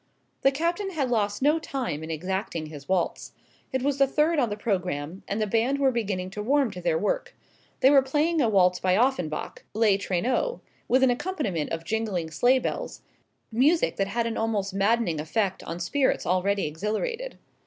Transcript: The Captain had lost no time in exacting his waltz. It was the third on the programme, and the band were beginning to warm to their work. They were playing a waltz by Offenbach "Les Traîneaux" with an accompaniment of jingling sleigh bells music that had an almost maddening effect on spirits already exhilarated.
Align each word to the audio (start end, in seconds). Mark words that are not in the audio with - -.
The 0.41 0.49
Captain 0.51 0.89
had 0.93 1.11
lost 1.11 1.43
no 1.43 1.59
time 1.59 2.03
in 2.03 2.09
exacting 2.09 2.65
his 2.65 2.89
waltz. 2.89 3.33
It 3.71 3.83
was 3.83 3.99
the 3.99 4.07
third 4.07 4.39
on 4.39 4.49
the 4.49 4.57
programme, 4.57 5.21
and 5.27 5.39
the 5.39 5.45
band 5.45 5.77
were 5.77 5.91
beginning 5.91 6.31
to 6.31 6.41
warm 6.41 6.71
to 6.71 6.81
their 6.81 6.97
work. 6.97 7.35
They 7.81 7.91
were 7.91 8.01
playing 8.01 8.41
a 8.41 8.49
waltz 8.49 8.79
by 8.79 8.97
Offenbach 8.97 9.63
"Les 9.75 9.97
Traîneaux" 9.99 10.59
with 10.87 11.03
an 11.03 11.11
accompaniment 11.11 11.69
of 11.69 11.85
jingling 11.85 12.31
sleigh 12.31 12.57
bells 12.57 13.03
music 13.51 13.97
that 13.97 14.07
had 14.07 14.25
an 14.25 14.37
almost 14.37 14.73
maddening 14.73 15.19
effect 15.21 15.61
on 15.65 15.79
spirits 15.79 16.25
already 16.25 16.65
exhilarated. 16.65 17.37